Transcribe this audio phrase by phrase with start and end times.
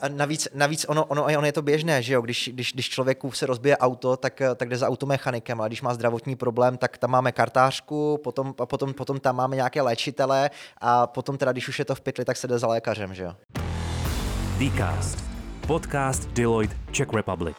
[0.00, 2.22] A navíc, navíc ono, ono, ono je to běžné, že jo?
[2.22, 5.94] Když, když, když člověku se rozbije auto, tak, tak jde za automechanikem, a když má
[5.94, 11.38] zdravotní problém, tak tam máme kartářku, potom, potom, potom tam máme nějaké léčitele a potom
[11.38, 13.32] teda, když už je to v pytli, tak se jde za lékařem, že jo?
[14.58, 15.24] Dcast.
[15.66, 17.56] Podcast Deloitte Czech Republic.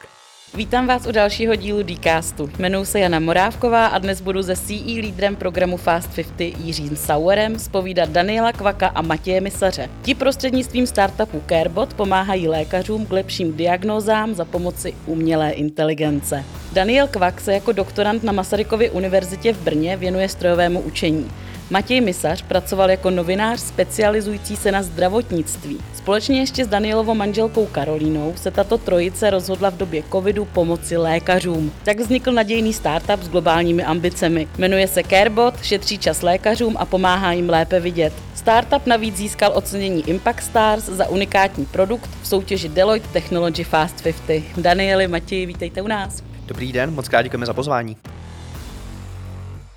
[0.54, 2.50] Vítám vás u dalšího dílu Dcastu.
[2.60, 7.60] Jmenuji se Jana Morávková a dnes budu se CE lídrem programu Fast 50 Jiřím Sauerem
[7.60, 9.90] spovídat Daniela Kvaka a Matěje Misaře.
[10.02, 16.44] Ti prostřednictvím startupu Carebot pomáhají lékařům k lepším diagnózám za pomoci umělé inteligence.
[16.74, 21.32] Daniel Kvak se jako doktorant na Masarykově univerzitě v Brně věnuje strojovému učení.
[21.70, 25.78] Matěj Misař pracoval jako novinář specializující se na zdravotnictví.
[25.94, 31.72] Společně ještě s Danielovou manželkou Karolínou se tato trojice rozhodla v době covidu pomoci lékařům.
[31.84, 34.48] Tak vznikl nadějný startup s globálními ambicemi.
[34.58, 38.14] Jmenuje se Carebot, šetří čas lékařům a pomáhá jim lépe vidět.
[38.36, 44.44] Startup navíc získal ocenění Impact Stars za unikátní produkt v soutěži Deloitte Technology Fast 50.
[44.58, 46.24] Danieli, Matěji, vítejte u nás.
[46.46, 47.98] Dobrý den, moc krát děkujeme za pozvání.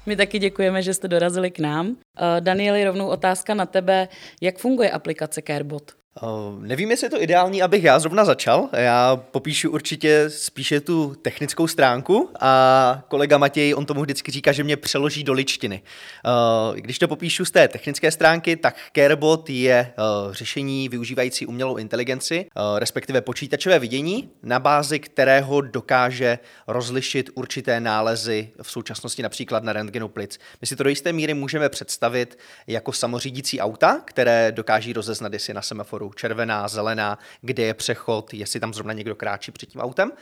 [0.06, 1.96] My taky děkujeme, že jste dorazili k nám.
[2.18, 4.08] Eh, Danieli, rovnou otázka na tebe.
[4.40, 5.99] Jak funguje aplikace Carebot?
[6.22, 8.68] Uh, nevím, jestli je to ideální, abych já zrovna začal.
[8.72, 14.64] Já popíšu určitě spíše tu technickou stránku a kolega Matěj, on tomu vždycky říká, že
[14.64, 15.82] mě přeloží do ličtiny.
[16.70, 19.92] Uh, když to popíšu z té technické stránky, tak CareBot je
[20.26, 22.46] uh, řešení využívající umělou inteligenci,
[22.78, 30.08] respektive počítačové vidění, na bázi kterého dokáže rozlišit určité nálezy v současnosti například na rentgenu
[30.08, 30.38] plic.
[30.60, 35.54] My si to do jisté míry můžeme představit jako samořídící auta, které dokáží rozeznat, jestli
[35.54, 39.80] na semaforu semaforu, červená, zelená, kde je přechod, jestli tam zrovna někdo kráčí před tím
[39.80, 40.12] autem.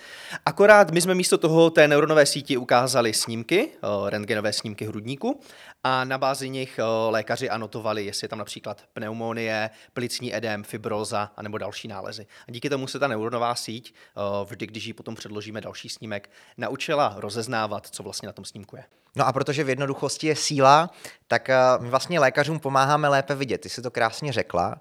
[0.47, 5.41] Akorát my jsme místo toho té neuronové síti ukázali snímky, eh, rentgenové snímky hrudníku
[5.85, 11.31] a na bázi nich eh, lékaři anotovali, jestli je tam například pneumonie, plicní edem, fibroza
[11.37, 12.27] a nebo další nálezy.
[12.49, 16.31] A díky tomu se ta neuronová síť, eh, vždy, když ji potom předložíme další snímek,
[16.57, 18.85] naučila rozeznávat, co vlastně na tom snímku je.
[19.17, 20.91] No a protože v jednoduchosti je síla,
[21.27, 23.59] tak my vlastně lékařům pomáháme lépe vidět.
[23.59, 24.81] Ty jsi to krásně řekla.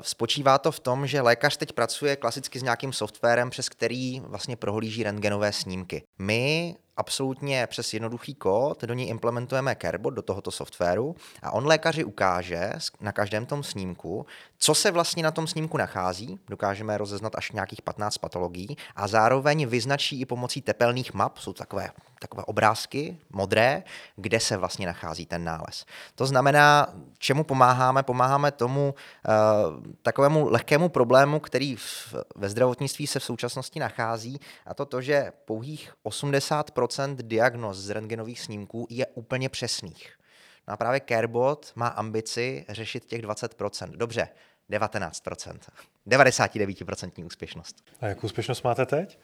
[0.00, 4.56] Spočívá to v tom, že lékař teď pracuje klasicky s nějakým softwarem, přes který vlastně
[4.56, 6.02] prohlíží rentgenové snímky.
[6.18, 12.04] My absolutně přes jednoduchý kód do něj implementujeme Carebot do tohoto softwaru a on lékaři
[12.04, 14.26] ukáže na každém tom snímku,
[14.58, 19.66] co se vlastně na tom snímku nachází, dokážeme rozeznat až nějakých 15 patologií a zároveň
[19.66, 23.82] vyznačí i pomocí tepelných map, jsou takové, takové obrázky modré,
[24.16, 25.86] kde se vlastně nachází ten nález.
[26.14, 28.02] To znamená, čemu pomáháme?
[28.02, 34.74] Pomáháme tomu uh, takovému lehkému problému, který v, ve zdravotnictví se v současnosti nachází, a
[34.74, 40.23] to to, že pouhých 80% diagnóz z rentgenových snímků je úplně přesných.
[40.68, 43.90] No a právě Carebot má ambici řešit těch 20%.
[43.90, 44.28] Dobře,
[44.70, 45.58] 19%.
[46.06, 47.84] 99% úspěšnost.
[48.00, 49.18] A jakou úspěšnost máte teď?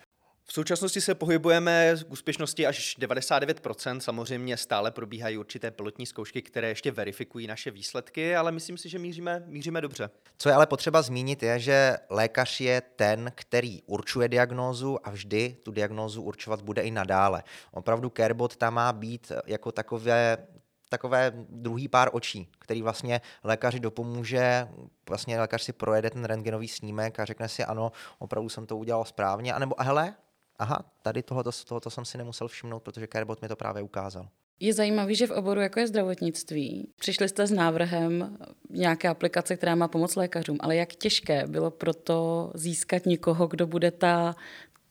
[0.51, 3.99] V současnosti se pohybujeme k úspěšnosti až 99%.
[3.99, 8.99] Samozřejmě stále probíhají určité pilotní zkoušky, které ještě verifikují naše výsledky, ale myslím si, že
[8.99, 10.11] míříme, míříme dobře.
[10.39, 15.57] Co je ale potřeba zmínit, je, že lékař je ten, který určuje diagnózu a vždy
[15.63, 17.43] tu diagnózu určovat bude i nadále.
[17.71, 20.39] Opravdu Carebot tam má být jako takové
[20.91, 24.69] takové druhý pár očí, který vlastně lékaři dopomůže,
[25.09, 29.05] vlastně lékař si projede ten rentgenový snímek a řekne si ano, opravdu jsem to udělal
[29.05, 30.15] správně, anebo hele,
[30.59, 34.29] aha, tady tohoto, tohoto jsem si nemusel všimnout, protože Carebot mi to právě ukázal.
[34.63, 38.39] Je zajímavé, že v oboru jako je zdravotnictví přišli jste s návrhem
[38.71, 43.91] nějaké aplikace, která má pomoct lékařům, ale jak těžké bylo proto získat někoho, kdo bude
[43.91, 44.35] ta,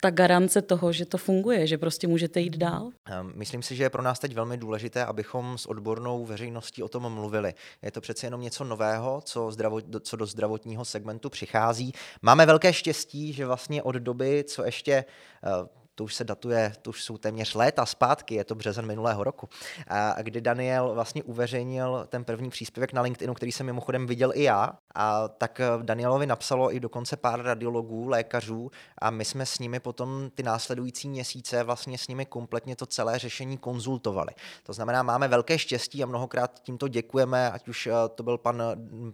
[0.02, 2.90] ta garance toho, že to funguje, že prostě můžete jít dál?
[3.06, 6.88] Ehm, myslím si, že je pro nás teď velmi důležité, abychom s odbornou veřejností o
[6.88, 7.54] tom mluvili.
[7.82, 11.94] Je to přece jenom něco nového, co, zdravot, co do zdravotního segmentu přichází.
[12.22, 16.90] Máme velké štěstí, že vlastně od doby, co ještě eh, to už se datuje, to
[16.90, 19.50] už jsou téměř léta zpátky, je to březen minulého roku,
[19.88, 24.44] a kdy Daniel vlastně uveřejnil ten první příspěvek na LinkedInu, který jsem mimochodem viděl i
[24.44, 29.80] já, a tak Danielovi napsalo i dokonce pár radiologů, lékařů a my jsme s nimi
[29.80, 34.32] potom ty následující měsíce vlastně s nimi kompletně to celé řešení konzultovali.
[34.64, 38.64] To znamená, máme velké štěstí a mnohokrát tímto děkujeme, ať už eh, to byl pan,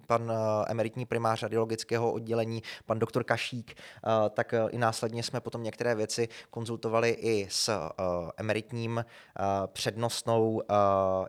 [0.08, 5.64] pan eh, emeritní primář radiologického oddělení, pan doktor Kašík, eh, tak i následně jsme potom
[5.64, 10.62] některé věci konzultovali konzultovali i s uh, emeritním uh, přednostnou uh,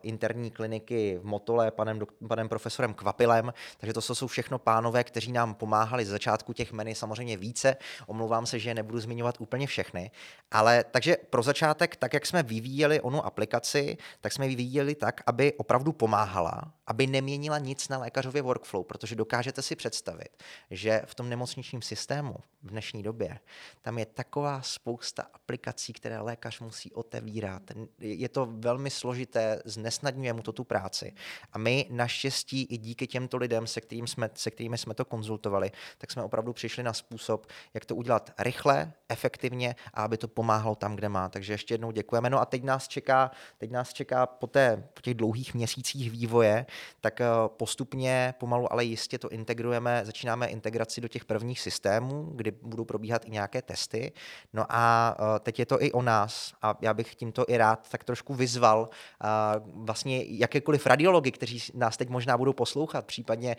[0.03, 5.55] interní kliniky v Motole, panem, panem profesorem Kvapilem, takže to jsou všechno pánové, kteří nám
[5.55, 7.77] pomáhali z začátku těch meny samozřejmě více.
[8.07, 10.11] Omlouvám se, že nebudu zmiňovat úplně všechny,
[10.51, 15.21] ale takže pro začátek, tak jak jsme vyvíjeli onu aplikaci, tak jsme ji vyvíjeli tak,
[15.27, 21.15] aby opravdu pomáhala aby neměnila nic na lékařově workflow, protože dokážete si představit, že v
[21.15, 23.39] tom nemocničním systému v dnešní době
[23.83, 27.63] tam je taková spousta aplikací, které lékař musí otevírat.
[27.99, 31.13] Je to velmi složité, znesnadňuje mu to tu práci.
[31.53, 35.71] A my naštěstí i díky těmto lidem, se, kterým jsme, se kterými jsme to konzultovali,
[35.99, 40.75] tak jsme opravdu přišli na způsob, jak to udělat rychle, efektivně a aby to pomáhalo
[40.75, 41.29] tam, kde má.
[41.29, 42.31] Takže ještě jednou děkujeme.
[42.31, 46.67] No a teď nás čeká, teď nás čeká po, té, po těch dlouhých měsících vývoje,
[47.01, 52.51] tak eh, postupně, pomalu, ale jistě to integrujeme, začínáme integraci do těch prvních systémů, kdy
[52.63, 54.13] budou probíhat i nějaké testy.
[54.53, 57.89] No a eh, teď je to i o nás a já bych tímto i rád
[57.91, 59.27] tak trošku vyzval eh,
[59.65, 63.57] vlastně jakékoliv radiology, kteří nás teď možná budou poslouchat, případně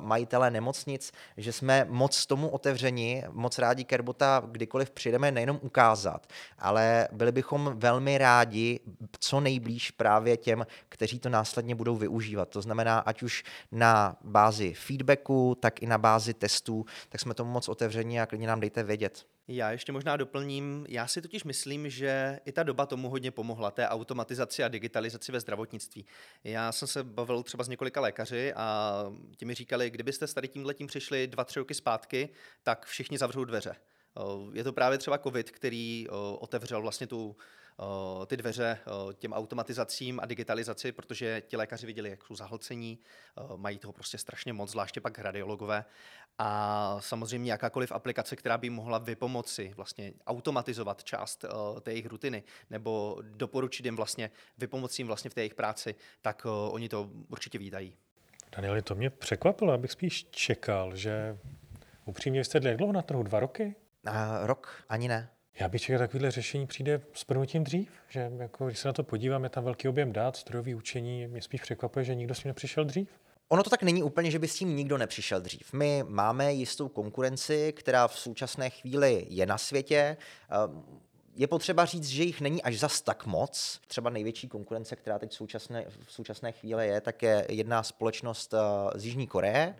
[0.00, 6.26] majitele nemocnic, že jsme moc tomu otevřeni, moc rádi Kerbota kdykoliv přijdeme nejenom ukázat,
[6.58, 8.80] ale byli bychom velmi rádi
[9.18, 12.48] co nejblíž právě těm, kteří to následně budou využívat.
[12.58, 17.50] To znamená, ať už na bázi feedbacku, tak i na bázi testů, tak jsme tomu
[17.50, 19.26] moc otevření a klidně nám dejte vědět.
[19.48, 23.70] Já ještě možná doplním, já si totiž myslím, že i ta doba tomu hodně pomohla,
[23.70, 26.06] té automatizaci a digitalizaci ve zdravotnictví.
[26.44, 29.04] Já jsem se bavil třeba s několika lékaři a
[29.36, 32.28] ti mi říkali, kdybyste s tady tímhletím přišli dva, tři roky zpátky,
[32.62, 33.74] tak všichni zavřou dveře.
[34.52, 36.06] Je to právě třeba COVID, který
[36.38, 37.36] otevřel vlastně tu
[38.26, 38.78] ty dveře
[39.14, 42.98] těm automatizacím a digitalizaci, protože ti lékaři viděli, jak jsou zahlcení,
[43.56, 45.84] mají toho prostě strašně moc, zvláště pak radiologové.
[46.38, 51.44] A samozřejmě jakákoliv aplikace, která by mohla vypomoci, vlastně automatizovat část
[51.80, 56.46] té jejich rutiny, nebo doporučit jim vlastně, vypomoci jim vlastně v té jejich práci, tak
[56.70, 57.96] oni to určitě vítají.
[58.56, 61.38] Danieli, to mě překvapilo, abych spíš čekal, že
[62.04, 63.22] upřímně jste jak dlouho na trhu?
[63.22, 63.74] Dva roky?
[64.06, 65.30] A rok, ani ne.
[65.60, 69.04] Já bych čekal, takovéhle řešení přijde s prvnutím dřív, že jako, když se na to
[69.04, 72.48] podívám, je tam velký objem dát, strojový učení, mě spíš překvapuje, že nikdo s tím
[72.48, 73.08] nepřišel dřív.
[73.48, 75.72] Ono to tak není úplně, že by s tím nikdo nepřišel dřív.
[75.72, 80.16] My máme jistou konkurenci, která v současné chvíli je na světě.
[81.40, 83.80] Je potřeba říct, že jich není až zas tak moc.
[83.86, 88.52] Třeba největší konkurence, která teď v současné, v současné chvíli je, tak je jedna společnost
[88.52, 88.58] uh,
[88.94, 89.74] z Jižní Koreje.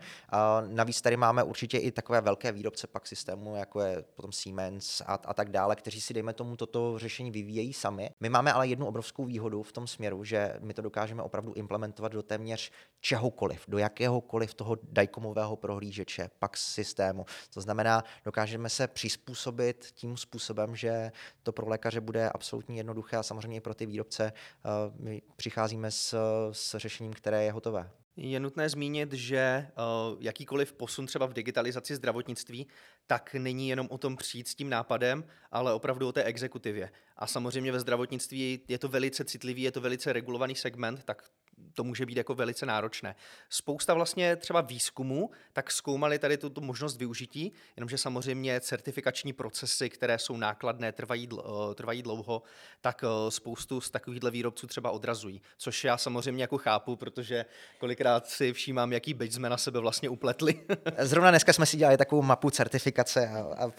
[0.67, 5.13] Navíc tady máme určitě i takové velké výrobce pak systému, jako je potom Siemens a,
[5.13, 8.09] a tak dále, kteří si, dejme tomu, toto řešení vyvíjejí sami.
[8.19, 12.11] My máme ale jednu obrovskou výhodu v tom směru, že my to dokážeme opravdu implementovat
[12.11, 12.71] do téměř
[13.01, 17.25] čehokoliv, do jakéhokoliv toho dajkomového prohlížeče, pak systému.
[17.53, 21.11] To znamená, dokážeme se přizpůsobit tím způsobem, že
[21.43, 24.69] to pro lékaře bude absolutně jednoduché a samozřejmě i pro ty výrobce eh,
[24.99, 26.15] my přicházíme s,
[26.51, 27.91] s řešením, které je hotové.
[28.21, 29.67] Je nutné zmínit, že
[30.11, 32.67] uh, jakýkoliv posun třeba v digitalizaci zdravotnictví,
[33.07, 36.91] tak není jenom o tom přijít s tím nápadem, ale opravdu o té exekutivě.
[37.17, 41.23] A samozřejmě ve zdravotnictví je to velice citlivý, je to velice regulovaný segment, tak
[41.73, 43.15] to může být jako velice náročné.
[43.49, 50.19] Spousta vlastně třeba výzkumu, tak zkoumali tady tuto možnost využití, jenomže samozřejmě certifikační procesy, které
[50.19, 52.43] jsou nákladné, trvají, dl, trvají dlouho,
[52.81, 55.41] tak eh, spoustu z takovýchhle výrobců třeba odrazují.
[55.57, 57.45] Což já samozřejmě jako chápu, protože
[57.77, 60.65] kolikrát si všímám, jaký byč jsme na sebe vlastně upletli.
[60.97, 63.71] Zrovna dneska jsme si dělali takovou mapu certifikace a, a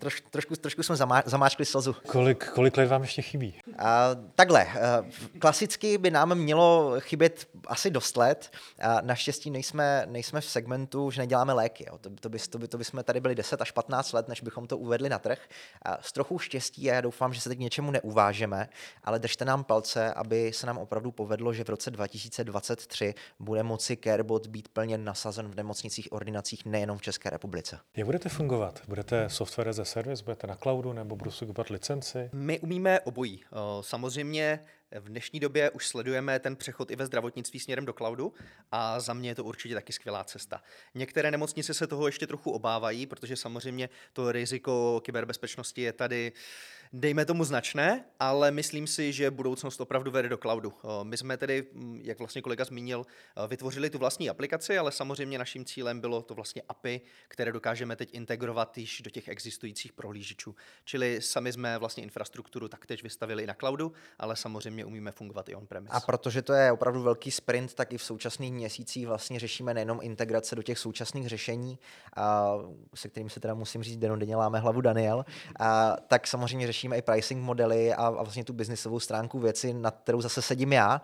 [0.00, 1.96] troš, trošku, trošku jsme zamá, zamáčkli slzu.
[2.06, 3.54] Kolik, kolik let vám ještě chybí?
[3.78, 8.50] A, takhle, eh, klasicky by nám mělo chybět asi dost let.
[8.80, 11.84] A naštěstí nejsme, nejsme v segmentu, že neděláme léky.
[11.88, 11.98] Jo.
[11.98, 14.40] To, to, by, to, by, to by jsme tady byli 10 až 15 let, než
[14.40, 15.38] bychom to uvedli na trh.
[15.82, 18.68] A s trochu štěstí, a já doufám, že se teď něčemu neuvážeme,
[19.04, 23.96] ale držte nám palce, aby se nám opravdu povedlo, že v roce 2023 bude moci
[23.96, 27.78] CareBot být plně nasazen v nemocnicích, ordinacích nejenom v České republice.
[27.96, 28.80] Jak budete fungovat?
[28.88, 32.30] Budete software ze servis, budete na cloudu nebo budu si kupovat licenci?
[32.32, 33.44] My umíme obojí.
[33.80, 34.60] Samozřejmě
[35.00, 38.32] v dnešní době už sledujeme ten přechod i ve zdravotnictví směrem do cloudu
[38.72, 40.62] a za mě je to určitě taky skvělá cesta.
[40.94, 46.32] Některé nemocnice se toho ještě trochu obávají, protože samozřejmě to riziko kyberbezpečnosti je tady
[46.92, 50.72] dejme tomu značné, ale myslím si, že budoucnost opravdu vede do cloudu.
[51.02, 53.06] My jsme tedy, mm, jak vlastně kolega zmínil,
[53.48, 58.08] vytvořili tu vlastní aplikaci, ale samozřejmě naším cílem bylo to vlastně API, které dokážeme teď
[58.12, 60.54] integrovat již do těch existujících prohlížečů.
[60.84, 65.54] Čili sami jsme vlastně infrastrukturu taktéž vystavili i na cloudu, ale samozřejmě umíme fungovat i
[65.54, 65.92] on-premise.
[65.96, 69.98] A protože to je opravdu velký sprint, tak i v současných měsících vlastně řešíme nejenom
[70.02, 71.78] integrace do těch současných řešení,
[72.94, 75.24] se kterým se teda musím říct, denně láme hlavu Daniel,
[76.08, 79.96] tak samozřejmě řešíme řešíme i pricing modely a, a vlastně tu biznisovou stránku věci, nad
[79.96, 81.02] kterou zase sedím já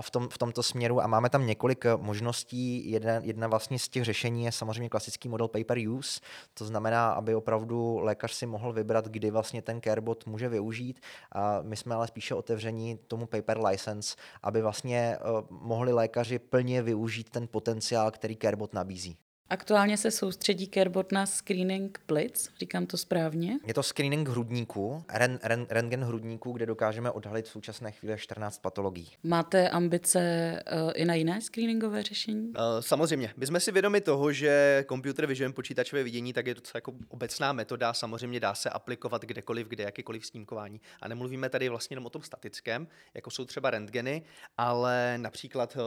[0.00, 2.90] v, tom, v tomto směru a máme tam několik možností.
[2.90, 6.20] Jedna, jedna vlastně z těch řešení je samozřejmě klasický model pay per use,
[6.54, 11.00] to znamená, aby opravdu lékař si mohl vybrat, kdy vlastně ten carebot může využít.
[11.32, 16.82] A my jsme ale spíše otevření tomu paper license, aby vlastně uh, mohli lékaři plně
[16.82, 19.16] využít ten potenciál, který carebot nabízí.
[19.52, 23.58] Aktuálně se soustředí Carebot na screening plic, říkám to správně?
[23.66, 28.58] Je to screening hrudníku, ren, ren, rentgen hrudníku, kde dokážeme odhalit v současné chvíli 14
[28.58, 29.08] patologií.
[29.22, 30.18] Máte ambice
[30.72, 32.48] uh, i na jiné screeningové řešení?
[32.48, 33.32] Uh, samozřejmě.
[33.36, 37.52] My jsme si vědomi toho, že computer vision, počítačové vidění, tak je to jako obecná
[37.52, 40.80] metoda, samozřejmě dá se aplikovat kdekoliv, kde jakýkoliv snímkování.
[41.00, 44.22] A nemluvíme tady vlastně jenom o tom statickém, jako jsou třeba rentgeny,
[44.58, 45.82] ale například uh,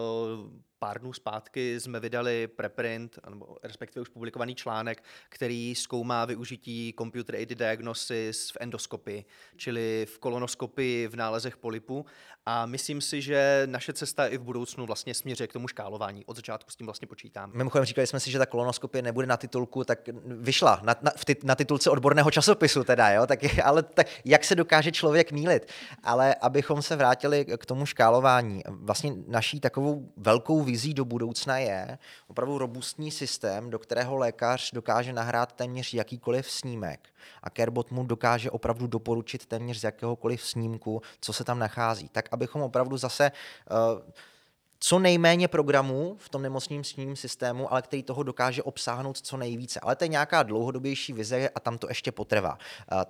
[0.85, 7.35] pár dnů zpátky jsme vydali preprint, nebo respektive už publikovaný článek, který zkoumá využití computer
[7.35, 9.25] aided diagnosis v endoskopii,
[9.55, 12.05] čili v kolonoskopii v nálezech polipu.
[12.45, 16.25] A myslím si, že naše cesta i v budoucnu vlastně směřuje k tomu škálování.
[16.25, 17.51] Od začátku s tím vlastně počítám.
[17.53, 21.35] Mimochodem říkali jsme si, že ta kolonoskopie nebude na titulku, tak vyšla na, na, ty,
[21.43, 23.27] na titulce odborného časopisu teda, jo?
[23.27, 25.67] Tak, ale tak, jak se dokáže člověk mílit?
[26.03, 31.97] Ale abychom se vrátili k tomu škálování, vlastně naší takovou velkou vizí do budoucna je
[32.27, 37.09] opravdu robustní systém, do kterého lékař dokáže nahrát téměř jakýkoliv snímek
[37.43, 42.09] a Carebot mu dokáže opravdu doporučit téměř z jakéhokoliv snímku, co se tam nachází.
[42.09, 44.01] Tak abychom opravdu zase uh,
[44.87, 49.79] co nejméně programů v tom nemocním systému, ale který toho dokáže obsáhnout co nejvíce.
[49.79, 52.57] Ale to je nějaká dlouhodobější vize a tam to ještě potrvá.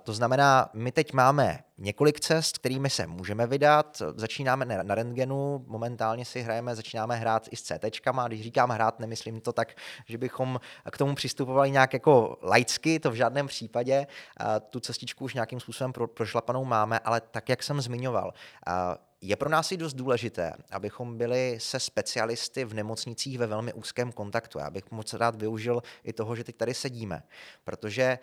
[0.02, 4.02] To znamená, my teď máme několik cest, kterými se můžeme vydat.
[4.16, 7.84] Začínáme na rentgenu, momentálně si hrajeme, začínáme hrát i s CT.
[8.26, 9.74] Když říkám hrát, nemyslím to tak,
[10.06, 14.06] že bychom k tomu přistupovali nějak jako laicky, to v žádném případě.
[14.70, 18.32] Tu cestičku už nějakým způsobem prošlapanou máme, ale tak, jak jsem zmiňoval,
[19.20, 24.12] je pro nás i dost důležité, abychom byli se specialisty v nemocnicích ve velmi úzkém
[24.12, 24.58] kontaktu.
[24.58, 27.22] Já bych moc rád využil i toho, že teď tady sedíme,
[27.64, 28.18] protože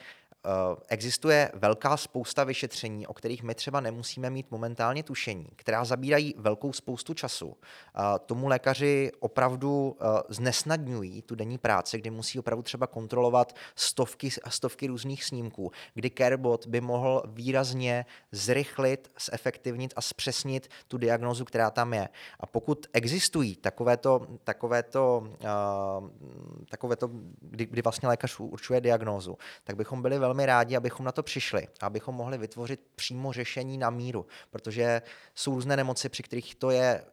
[0.87, 6.73] existuje velká spousta vyšetření, o kterých my třeba nemusíme mít momentálně tušení, která zabírají velkou
[6.73, 7.57] spoustu času.
[7.57, 14.29] Eh, tomu lékaři opravdu eh, znesnadňují tu denní práci, kdy musí opravdu třeba kontrolovat stovky
[14.49, 21.71] stovky různých snímků, kdy CareBot by mohl výrazně zrychlit, zefektivnit a zpřesnit tu diagnozu, která
[21.71, 22.09] tam je.
[22.39, 25.27] A pokud existují takovéto, takovéto,
[26.69, 27.09] takovéto
[27.41, 31.23] kdy, kdy vlastně lékař určuje diagnózu, tak bychom byli velmi velmi rádi, abychom na to
[31.23, 35.01] přišli, abychom mohli vytvořit přímo řešení na míru, protože
[35.35, 37.03] jsou různé nemoci, při kterých to je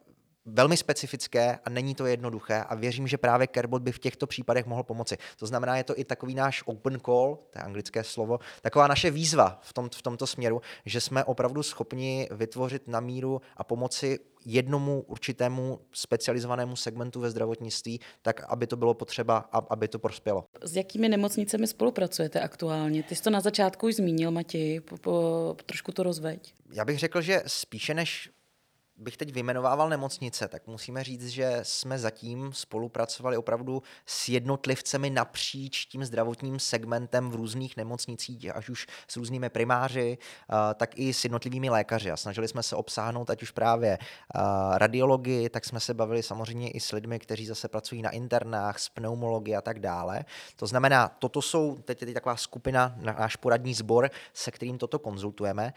[0.53, 4.67] velmi specifické a není to jednoduché a věřím, že právě Carebot by v těchto případech
[4.67, 5.17] mohl pomoci.
[5.39, 9.11] To znamená, je to i takový náš open call, to je anglické slovo, taková naše
[9.11, 14.19] výzva v, tom, v tomto směru, že jsme opravdu schopni vytvořit na míru a pomoci
[14.45, 19.39] jednomu určitému specializovanému segmentu ve zdravotnictví, tak aby to bylo potřeba,
[19.71, 20.45] aby to prospělo.
[20.63, 23.03] S jakými nemocnicemi spolupracujete aktuálně?
[23.03, 26.55] Ty jsi to na začátku už zmínil, Matěj, po, po, trošku to rozveď.
[26.73, 28.31] Já bych řekl, že spíše než
[29.01, 35.87] bych teď vymenovával nemocnice, tak musíme říct, že jsme zatím spolupracovali opravdu s jednotlivcemi napříč
[35.87, 40.19] tím zdravotním segmentem v různých nemocnicích, až už s různými primáři,
[40.75, 42.11] tak i s jednotlivými lékaři.
[42.11, 43.99] A snažili jsme se obsáhnout ať už právě
[44.75, 48.89] radiologii, tak jsme se bavili samozřejmě i s lidmi, kteří zase pracují na internách, s
[48.89, 50.25] pneumologií a tak dále.
[50.57, 55.73] To znamená, toto jsou teď, teď taková skupina, náš poradní sbor, se kterým toto konzultujeme.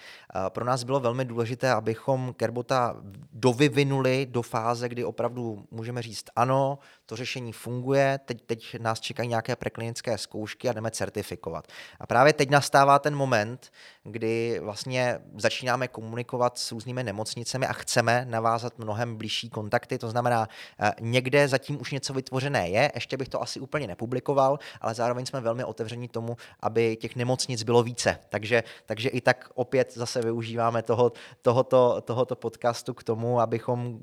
[0.50, 2.96] Pro nás bylo velmi důležité, abychom Kerbota
[3.32, 9.30] dovyvinuli do fáze, kdy opravdu můžeme říct ano, to řešení funguje, teď, teď nás čekají
[9.30, 11.68] nějaké preklinické zkoušky a jdeme certifikovat.
[12.00, 13.72] A právě teď nastává ten moment,
[14.04, 20.48] kdy vlastně začínáme komunikovat s různými nemocnicemi a chceme navázat mnohem blížší kontakty, to znamená,
[20.80, 25.26] eh, někde zatím už něco vytvořené je, ještě bych to asi úplně nepublikoval, ale zároveň
[25.26, 28.20] jsme velmi otevření tomu, aby těch nemocnic bylo více.
[28.30, 34.00] Takže, takže i tak opět zase využíváme toho, tohoto, tohoto podcastu k tomu, abychom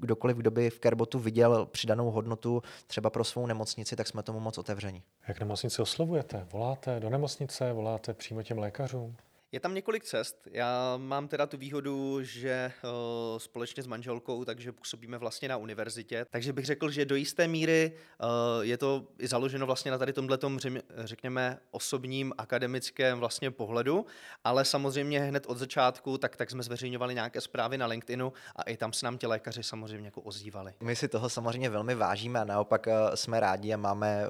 [0.00, 4.40] kdokoliv, kdo by v Kerbotu viděl přidanou hodnotu třeba pro svou nemocnici, tak jsme tomu
[4.40, 5.02] moc otevření.
[5.28, 6.46] Jak nemocnici oslovujete?
[6.52, 9.16] Voláte do nemocnice, voláte přímo těm lékařům?
[9.54, 10.48] Je tam několik cest.
[10.50, 16.26] Já mám teda tu výhodu, že uh, společně s manželkou, takže působíme vlastně na univerzitě,
[16.30, 18.28] takže bych řekl, že do jisté míry uh,
[18.64, 20.58] je to i založeno vlastně na tady tomhletom,
[20.98, 24.06] řekněme, osobním akademickém vlastně pohledu,
[24.44, 28.76] ale samozřejmě hned od začátku, tak, tak jsme zveřejňovali nějaké zprávy na LinkedInu a i
[28.76, 30.74] tam se nám ti lékaři samozřejmě jako ozývali.
[30.80, 34.24] My si toho samozřejmě velmi vážíme a naopak uh, jsme rádi a máme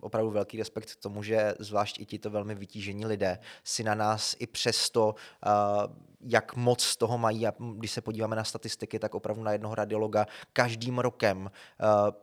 [0.00, 3.94] opravdu velký respekt k tomu, že zvlášť i ti to velmi vytížení lidé si na
[3.94, 5.14] nás i přesto,
[5.46, 7.46] uh, jak moc toho mají.
[7.46, 11.50] A když se podíváme na statistiky, tak opravdu na jednoho radiologa každým rokem uh,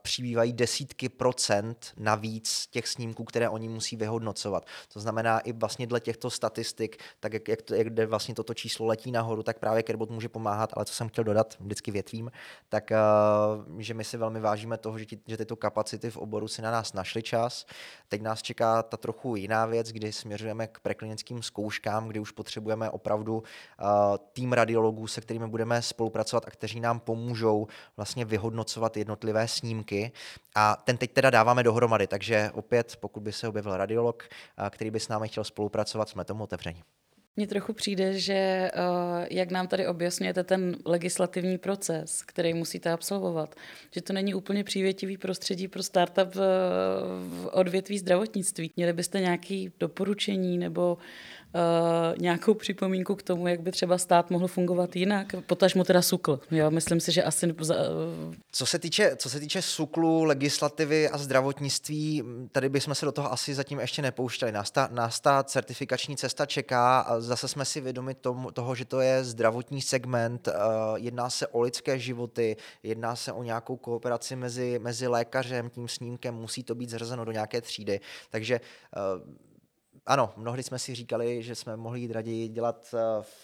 [0.02, 4.66] přibývají desítky procent navíc těch snímků, které oni musí vyhodnocovat.
[4.92, 8.54] To znamená i vlastně dle těchto statistik, tak jak, jak, to, jak jde vlastně toto
[8.54, 12.30] číslo letí nahoru, tak právě Kerbot může pomáhat, ale co jsem chtěl dodat, vždycky větvím,
[12.68, 16.48] tak uh, že my si velmi vážíme toho, že, ti, že tyto kapacity v oboru
[16.48, 17.66] si na nás našli čas.
[18.08, 22.90] Teď nás čeká ta trochu jiná věc, kdy směřujeme k preklinickým zkouškám, kdy už potřebujeme
[22.90, 23.85] opravdu uh,
[24.32, 27.66] tým radiologů, se kterými budeme spolupracovat a kteří nám pomůžou
[27.96, 30.12] vlastně vyhodnocovat jednotlivé snímky.
[30.54, 34.28] A ten teď teda dáváme dohromady, takže opět, pokud by se objevil radiolog,
[34.70, 36.82] který by s námi chtěl spolupracovat, jsme tomu otevřeni.
[37.38, 43.54] Mně trochu přijde, že uh, jak nám tady objasňujete ten legislativní proces, který musíte absolvovat,
[43.90, 46.38] že to není úplně přívětivý prostředí pro startup v,
[47.28, 48.70] v odvětví zdravotnictví.
[48.76, 51.00] Měli byste nějaké doporučení nebo uh,
[52.18, 55.34] nějakou připomínku k tomu, jak by třeba stát mohl fungovat jinak?
[55.46, 56.40] Potažmo teda SUKL.
[56.50, 57.52] Já myslím si, že asi...
[57.52, 58.34] Uh...
[58.52, 62.22] Co se týče, co se týče SUKLu, legislativy a zdravotnictví,
[62.52, 64.52] tady bychom se do toho asi zatím ještě nepouštěli.
[64.52, 68.84] Nás ta, nás ta certifikační cesta čeká a zase jsme si vědomi tomu, toho, že
[68.84, 70.54] to je zdravotní segment, uh,
[70.96, 76.34] jedná se o lidské životy, jedná se o nějakou kooperaci mezi, mezi lékařem, tím snímkem,
[76.34, 78.00] musí to být zřazeno do nějaké třídy.
[78.30, 78.60] Takže
[80.06, 82.94] ano, mnohdy jsme si říkali, že jsme mohli jít raději dělat,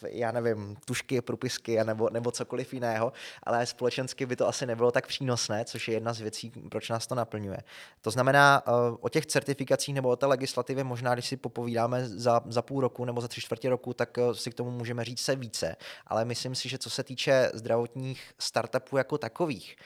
[0.05, 4.91] eh, já nevím, tušky, propisky nebo, nebo cokoliv jiného, ale společensky by to asi nebylo
[4.91, 7.59] tak přínosné, což je jedna z věcí, proč nás to naplňuje.
[8.01, 12.41] To znamená, eh, o těch certifikacích nebo o té legislativě možná, když si popovídáme za,
[12.47, 15.21] za půl roku nebo za tři čtvrtě roku, tak eh, si k tomu můžeme říct
[15.21, 15.77] se více.
[16.07, 19.77] Ale myslím si, že co se týče zdravotních startupů jako takových,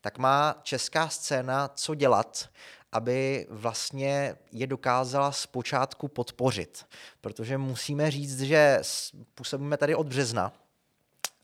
[0.00, 2.48] tak má česká scéna co dělat,
[2.92, 6.86] aby vlastně je dokázala zpočátku podpořit.
[7.20, 8.80] Protože musíme říct, že
[9.34, 10.52] působíme tady od března,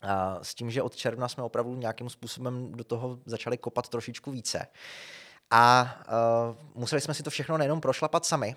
[0.02, 4.30] a s tím, že od června jsme opravdu nějakým způsobem do toho začali kopat trošičku
[4.30, 4.66] více.
[5.50, 5.94] A
[6.48, 8.56] uh, museli jsme si to všechno nejenom prošlapat sami,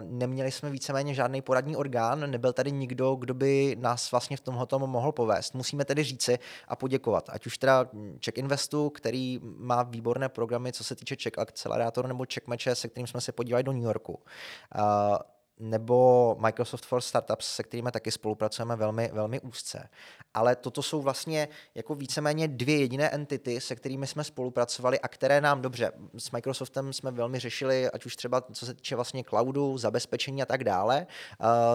[0.00, 4.66] neměli jsme víceméně žádný poradní orgán, nebyl tady nikdo, kdo by nás vlastně v tomhle
[4.86, 5.54] mohl povést.
[5.54, 7.86] Musíme tedy říci a poděkovat, ať už teda
[8.24, 12.88] Check Investu, který má výborné programy, co se týče Check Accelerator nebo Check Meče, se
[12.88, 14.18] kterým jsme se podívali do New Yorku
[15.62, 19.88] nebo Microsoft for Startups, se kterými taky spolupracujeme velmi, velmi úzce.
[20.34, 25.40] Ale toto jsou vlastně jako víceméně dvě jediné entity, se kterými jsme spolupracovali a které
[25.40, 29.78] nám dobře, s Microsoftem jsme velmi řešili, ať už třeba co se týče vlastně cloudu,
[29.78, 31.06] zabezpečení a tak dále.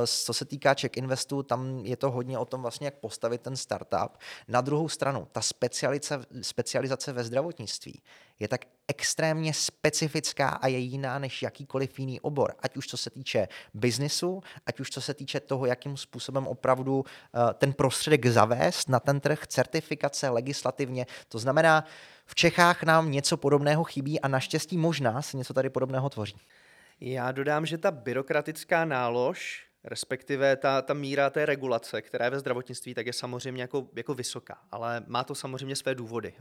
[0.05, 3.55] Co se týká Check Investu, tam je to hodně o tom vlastně, jak postavit ten
[3.55, 4.17] startup.
[4.47, 8.01] Na druhou stranu, ta specializace, specializace ve zdravotnictví
[8.39, 13.09] je tak extrémně specifická a je jiná než jakýkoliv jiný obor, ať už co se
[13.09, 17.05] týče biznisu, ať už co se týče toho, jakým způsobem opravdu uh,
[17.53, 21.05] ten prostředek zavést na ten trh, certifikace legislativně.
[21.29, 21.83] To znamená,
[22.25, 26.37] v Čechách nám něco podobného chybí a naštěstí možná se něco tady podobného tvoří.
[26.99, 32.39] Já dodám, že ta byrokratická nálož respektive ta, ta míra té regulace, která je ve
[32.39, 36.33] zdravotnictví, tak je samozřejmě jako, jako vysoká, ale má to samozřejmě své důvody.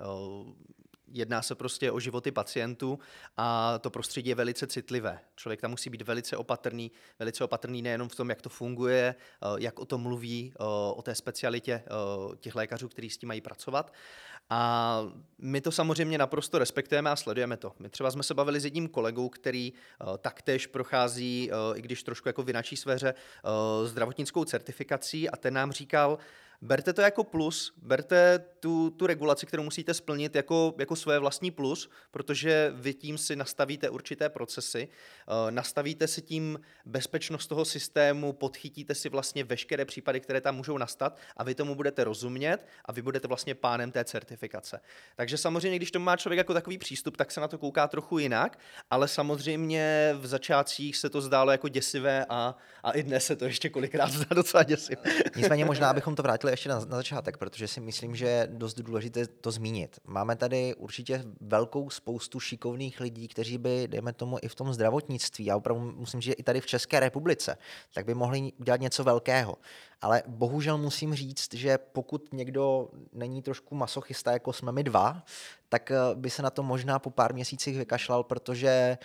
[1.17, 2.99] Jedná se prostě o životy pacientů
[3.37, 5.21] a to prostředí je velice citlivé.
[5.37, 9.47] Člověk tam musí být velice opatrný, velice opatrný nejenom v tom, jak to funguje, eh,
[9.59, 13.41] jak o tom mluví, eh, o té specialitě eh, těch lékařů, kteří s tím mají
[13.41, 13.93] pracovat.
[14.51, 15.03] A
[15.39, 17.73] my to samozřejmě naprosto respektujeme a sledujeme to.
[17.79, 19.73] My třeba jsme se bavili s jedním kolegou, který
[20.19, 23.15] taktéž prochází, i když trošku jako v jináčí sféře,
[23.85, 26.19] zdravotnickou certifikací a ten nám říkal,
[26.63, 31.51] berte to jako plus, berte tu, tu regulaci, kterou musíte splnit jako, jako své vlastní
[31.51, 34.89] plus, protože vy tím si nastavíte určité procesy,
[35.29, 40.79] uh, nastavíte si tím bezpečnost toho systému, podchytíte si vlastně veškeré případy, které tam můžou
[40.79, 44.81] nastat a vy tomu budete rozumět a vy budete vlastně pánem té certifikace.
[45.17, 48.19] Takže samozřejmě, když to má člověk jako takový přístup, tak se na to kouká trochu
[48.19, 48.59] jinak,
[48.91, 53.45] ale samozřejmě v začátcích se to zdálo jako děsivé a, a i dnes se to
[53.45, 55.03] ještě kolikrát zdá docela děsivé.
[55.37, 58.49] Nicméně možná, abychom to vrátili vrátili ještě na, na začátek, protože si myslím, že je
[58.51, 60.01] dost důležité to zmínit.
[60.05, 65.45] Máme tady určitě velkou spoustu šikovných lidí, kteří by, dejme tomu, i v tom zdravotnictví,
[65.45, 67.59] já opravdu musím, že i tady v České republice,
[67.95, 69.57] tak by mohli dělat něco velkého.
[70.01, 75.23] Ale bohužel musím říct, že pokud někdo není trošku masochista, jako jsme my dva,
[75.69, 78.99] tak eh, by se na to možná po pár měsících vykašlal, protože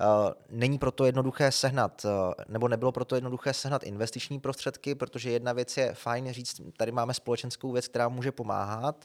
[0.00, 2.10] uh, není proto jednoduché sehnat, uh,
[2.48, 7.14] nebo nebylo proto jednoduché sehnat investiční prostředky, protože jedna věc je fajn říct, tady máme
[7.14, 9.04] společenskou věc, která může pomáhat,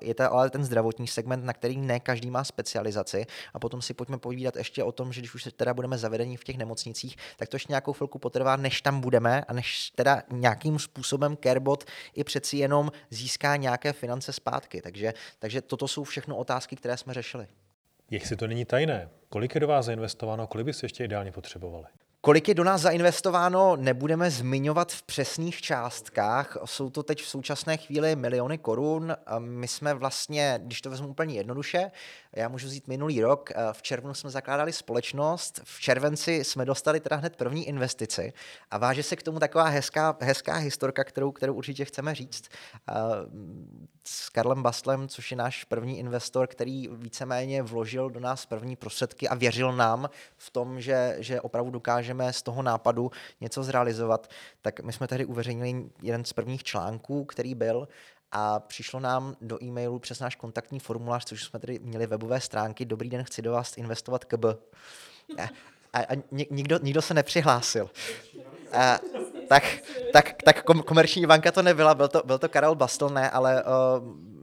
[0.00, 3.26] je to ale ten zdravotní segment, na který ne každý má specializaci.
[3.54, 6.44] A potom si pojďme povídat ještě o tom, že když už teda budeme zavedení v
[6.44, 10.22] těch nemocnicích, tak to ještě nějakou chvilku potrvá, než tam budeme a než teda
[10.66, 14.82] nějakým způsobem Carebot i přeci jenom získá nějaké finance zpátky.
[14.82, 17.46] Takže, takže toto jsou všechno všechno otázky, které jsme řešili.
[18.10, 21.86] Jestli to není tajné, kolik je do vás zainvestováno, kolik byste ještě ideálně potřebovali?
[22.20, 26.56] Kolik je do nás zainvestováno, nebudeme zmiňovat v přesných částkách.
[26.64, 29.16] Jsou to teď v současné chvíli miliony korun.
[29.38, 31.90] My jsme vlastně, když to vezmu úplně jednoduše,
[32.36, 37.16] já můžu vzít minulý rok, v červnu jsme zakládali společnost, v červenci jsme dostali teda
[37.16, 38.32] hned první investici
[38.70, 42.48] a váže se k tomu taková hezká, hezká historka, kterou, kterou určitě chceme říct.
[44.04, 49.28] S Karlem Bastlem, což je náš první investor, který víceméně vložil do nás první prostředky
[49.28, 54.30] a věřil nám v tom, že, že opravdu dokážeme z toho nápadu něco zrealizovat,
[54.62, 57.88] tak my jsme tehdy uveřejnili jeden z prvních článků, který byl
[58.38, 62.84] a přišlo nám do e-mailu přes náš kontaktní formulář, což jsme tedy měli webové stránky,
[62.84, 64.44] dobrý den, chci do vás investovat KB.
[65.38, 65.42] A,
[65.92, 67.90] a, a nikdo, nikdo se nepřihlásil.
[68.72, 68.98] A,
[69.48, 69.62] tak,
[70.12, 73.70] tak, tak komerční banka to nebyla, byl to, byl to Karel Bastel, ne, ale uh,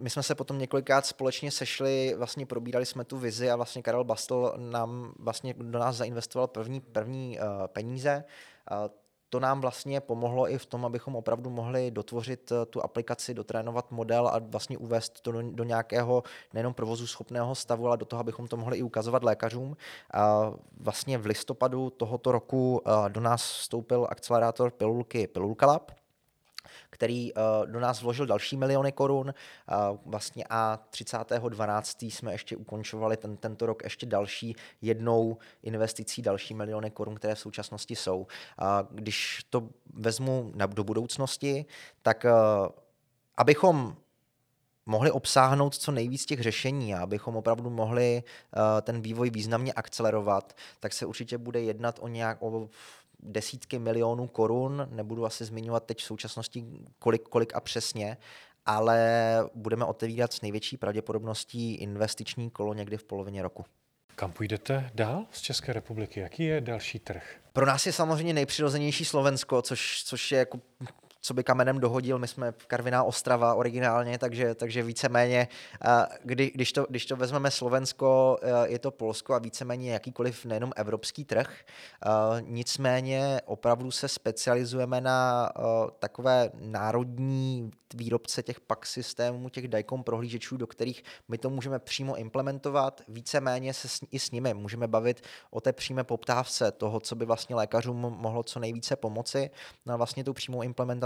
[0.02, 4.04] my jsme se potom několikrát společně sešli, vlastně probírali jsme tu vizi a vlastně Karel
[4.04, 8.24] Bastel nám vlastně do nás zainvestoval první, první uh, peníze.
[8.72, 9.03] Uh,
[9.34, 13.92] to nám vlastně pomohlo i v tom, abychom opravdu mohli dotvořit eh, tu aplikaci, dotrénovat
[13.92, 18.20] model a vlastně uvést to do, do nějakého nejenom provozu schopného stavu, ale do toho,
[18.20, 19.78] abychom to mohli i ukazovat lékařům.
[20.14, 25.92] A vlastně v listopadu tohoto roku do nás vstoupil akcelerátor pilulky Pilulka Lab,
[26.90, 29.34] který uh, do nás vložil další miliony korun.
[29.92, 32.12] Uh, vlastně a 30.12.
[32.12, 37.40] jsme ještě ukončovali ten, tento rok ještě další jednou investicí, další miliony korun, které v
[37.40, 38.20] současnosti jsou.
[38.20, 38.28] Uh,
[38.92, 41.66] když to vezmu na, do budoucnosti,
[42.02, 42.68] tak uh,
[43.38, 43.96] abychom
[44.86, 50.56] mohli obsáhnout co nejvíc těch řešení a abychom opravdu mohli uh, ten vývoj významně akcelerovat,
[50.80, 52.70] tak se určitě bude jednat o nějak o
[53.26, 56.66] desítky milionů korun, nebudu asi zmiňovat teď v současnosti
[57.00, 58.18] kolik, kolik a přesně,
[58.66, 59.00] ale
[59.56, 63.66] budeme otevírat s největší pravděpodobností investiční kolo někdy v polovině roku.
[64.16, 66.20] Kam půjdete dál z České republiky?
[66.20, 67.36] Jaký je další trh?
[67.54, 70.60] Pro nás je samozřejmě nejpřirozenější Slovensko, což, což je jako
[71.26, 72.20] co by kamenem dohodil.
[72.20, 75.48] My jsme Karviná Ostrava originálně, takže, takže víceméně,
[76.24, 81.26] kdy, když, to, když to vezmeme Slovensko, je to Polsko a víceméně jakýkoliv nejenom evropský
[81.26, 81.56] trh.
[82.42, 85.50] Nicméně opravdu se specializujeme na
[86.00, 92.16] takové národní výrobce těch PAK systémů, těch DICOM prohlížečů, do kterých my to můžeme přímo
[92.16, 93.02] implementovat.
[93.08, 97.26] Víceméně se s, i s nimi můžeme bavit o té přímé poptávce toho, co by
[97.26, 99.50] vlastně lékařům mohlo co nejvíce pomoci.
[99.86, 100.62] No a vlastně tou přímou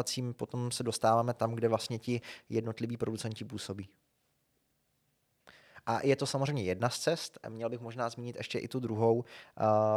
[0.08, 3.90] implementací potom se dostáváme tam, kde vlastně ti jednotliví producenti působí.
[5.90, 9.16] A je to samozřejmě jedna z cest, měl bych možná zmínit ještě i tu druhou.
[9.16, 9.24] Uh,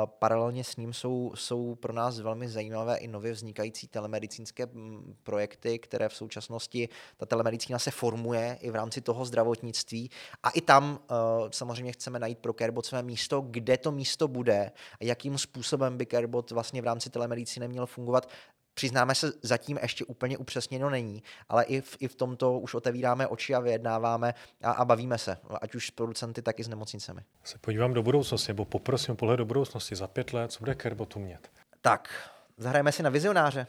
[0.06, 5.78] paralelně s ním jsou, jsou pro nás velmi zajímavé i nově vznikající telemedicínské mm, projekty,
[5.78, 10.10] které v současnosti, ta telemedicína se formuje i v rámci toho zdravotnictví.
[10.42, 14.72] A i tam uh, samozřejmě chceme najít pro Carebot své místo, kde to místo bude
[15.00, 18.30] a jakým způsobem by Carebot vlastně v rámci telemedicíny měl fungovat
[18.74, 23.26] Přiznáme se, zatím ještě úplně upřesněno není, ale i v, i v tomto už otevíráme
[23.26, 27.20] oči a vyjednáváme a, a bavíme se, ať už s producenty, tak i s nemocnicemi.
[27.44, 29.96] Se podívám do budoucnosti, nebo poprosím pohled do budoucnosti.
[29.96, 31.50] Za pět let, co bude Kerbotu mět?
[31.80, 33.66] Tak, zahrajeme si na vizionáře.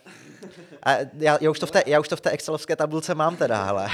[0.84, 3.38] A já, já, už to v té, já už to v té excelovské tabulce mám
[3.38, 3.90] teda, hele.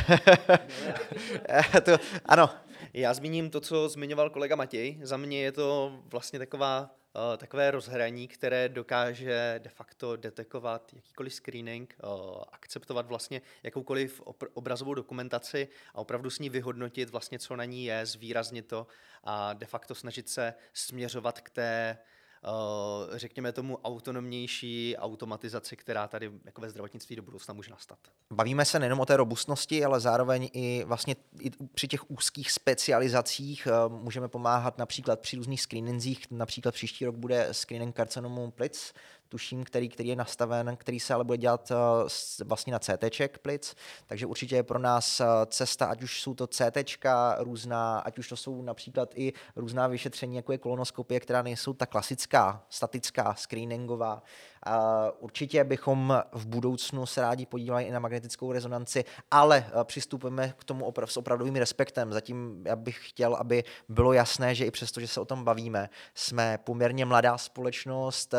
[1.83, 2.49] to, ano.
[2.93, 4.99] Já zmíním to, co zmiňoval kolega Matěj.
[5.03, 6.89] Za mě je to vlastně taková
[7.37, 12.07] takové rozhraní, které dokáže de facto detekovat jakýkoliv screening, eh,
[12.51, 14.21] akceptovat vlastně jakoukoliv
[14.53, 18.87] obrazovou dokumentaci a opravdu s ní vyhodnotit vlastně, co na ní je, zvýraznit to
[19.23, 22.16] a de facto snažit se směřovat k té Eh,
[23.15, 27.99] řekněme tomu, autonomnější automatizaci, která tady jako ve zdravotnictví do budoucna může nastat.
[28.33, 33.67] Bavíme se nejenom o té robustnosti, ale zároveň i vlastně i při těch úzkých specializacích
[33.67, 38.93] eh, můžeme pomáhat například při různých screeningzích, například příští rok bude screening karcinomu plic,
[39.29, 43.03] tuším, který, který je nastaven, který se ale bude dělat eh, vlastně na CT
[43.41, 43.75] plic,
[44.07, 46.77] takže určitě je pro nás eh, cesta, ať už jsou to CT
[47.37, 51.85] různá, ať už to jsou například i různá vyšetření, jako je kolonoskopie, která nejsou ta
[51.85, 54.23] klasická, statická, screeningová,
[55.19, 60.89] Určitě bychom v budoucnu se rádi podívali i na magnetickou rezonanci, ale přistupujeme k tomu
[60.89, 62.13] opra- s opravdovým respektem.
[62.13, 65.89] Zatím já bych chtěl, aby bylo jasné, že i přesto, že se o tom bavíme,
[66.15, 68.35] jsme poměrně mladá společnost,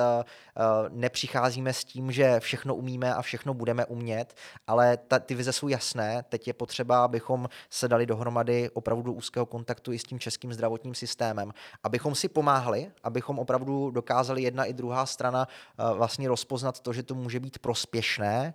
[0.89, 4.35] nepřicházíme s tím, že všechno umíme a všechno budeme umět,
[4.67, 6.25] ale ta, ty vize jsou jasné.
[6.29, 10.95] Teď je potřeba, abychom se dali dohromady opravdu úzkého kontaktu i s tím českým zdravotním
[10.95, 11.53] systémem,
[11.83, 15.49] abychom si pomáhali, abychom opravdu dokázali jedna i druhá strana
[15.95, 18.55] vlastně rozpoznat to, že to může být prospěšné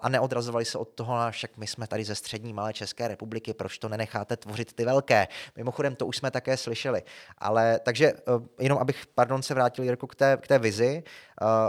[0.00, 3.78] a neodrazovali se od toho, však my jsme tady ze střední malé České republiky, proč
[3.78, 5.28] to nenecháte tvořit ty velké.
[5.56, 7.02] Mimochodem, to už jsme také slyšeli.
[7.38, 8.14] Ale takže e,
[8.58, 11.04] jenom abych, pardon, se vrátil Jirko k té, k té vizi, e,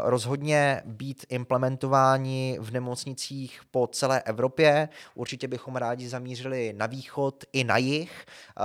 [0.04, 4.89] rozhodně být implementováni v nemocnicích po celé Evropě.
[5.15, 8.26] Určitě bychom rádi zamířili na východ i na jih.
[8.26, 8.63] E,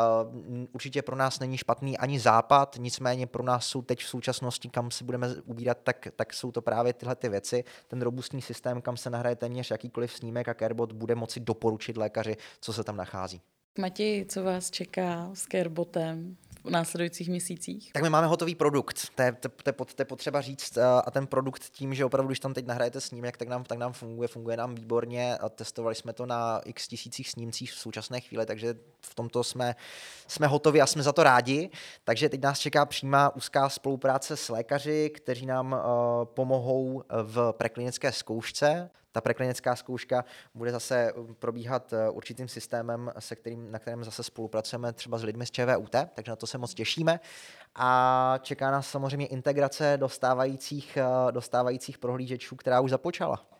[0.72, 4.90] určitě pro nás není špatný ani západ, nicméně pro nás jsou teď v současnosti, kam
[4.90, 7.64] se budeme ubírat, tak, tak jsou to právě tyhle ty věci.
[7.88, 12.36] Ten robustní systém, kam se nahraje téměř jakýkoliv snímek a Carebot bude moci doporučit lékaři,
[12.60, 13.40] co se tam nachází.
[13.78, 16.36] Matěj, co vás čeká s Carebotem?
[16.64, 17.92] V následujících měsících?
[17.92, 21.10] Tak my máme hotový produkt, to je, to, to, to je potřeba říct eh, a
[21.10, 24.28] ten produkt tím, že opravdu, když tam teď nahrajete snímek, tak nám, tak nám funguje,
[24.28, 28.74] funguje nám výborně a testovali jsme to na x tisících snímcích v současné chvíli, takže
[29.00, 29.74] v tomto jsme,
[30.26, 31.70] jsme hotovi a jsme za to rádi.
[32.04, 35.78] Takže teď nás čeká přímá úzká spolupráce s lékaři, kteří nám uh,
[36.24, 38.90] pomohou v preklinické zkoušce.
[39.14, 40.24] Ta preklinická zkouška
[40.54, 45.22] bude zase um, probíhat uh, určitým systémem, se kterým, na kterém zase spolupracujeme třeba s
[45.22, 47.20] lidmi z ČVUT, takže na to se moc těšíme.
[47.74, 53.53] A čeká nás samozřejmě integrace dostávajících, uh, dostávajících prohlížečů, která už započala.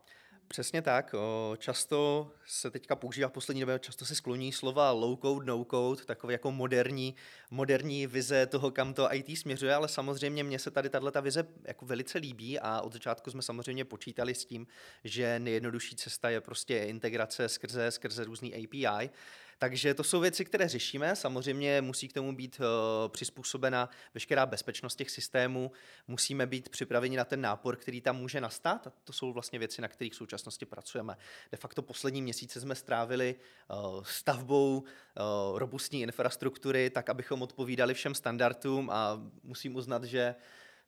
[0.49, 1.15] Přesně tak.
[1.59, 6.05] Často se teďka používá v poslední době, často se skloní slova low code, no code,
[6.05, 7.15] takové jako moderní,
[7.51, 11.87] moderní vize toho, kam to IT směřuje, ale samozřejmě mně se tady tato vize jako
[11.87, 14.67] velice líbí a od začátku jsme samozřejmě počítali s tím,
[15.05, 19.11] že nejjednodušší cesta je prostě integrace skrze, skrze různý API.
[19.59, 21.17] Takže to jsou věci, které řešíme.
[21.17, 25.73] Samozřejmě musí k tomu být uh, přizpůsobena veškerá bezpečnost těch systémů.
[26.09, 28.87] Musíme být připraveni na ten nápor, který tam může nastat.
[28.87, 31.17] A to jsou vlastně věci, na kterých v současnosti pracujeme.
[31.53, 38.15] De facto poslední měsíce jsme strávili uh, stavbou uh, robustní infrastruktury, tak abychom odpovídali všem
[38.15, 40.35] standardům a musím uznat, že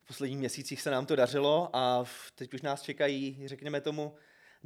[0.03, 4.15] v posledních měsících se nám to dařilo a teď už nás čekají, řekněme tomu,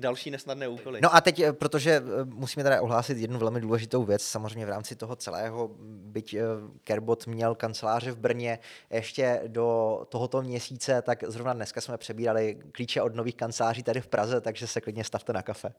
[0.01, 0.99] další nesnadné úkoly.
[1.03, 4.69] No a teď, eh, protože eh, musíme teda ohlásit jednu velmi důležitou věc, samozřejmě v
[4.69, 6.41] rámci toho celého, byť eh,
[6.83, 8.59] Kerbot měl kanceláře v Brně
[8.89, 14.07] ještě do tohoto měsíce, tak zrovna dneska jsme přebírali klíče od nových kanceláří tady v
[14.07, 15.73] Praze, takže se klidně stavte na kafe.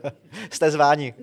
[0.50, 1.14] Jste zváni.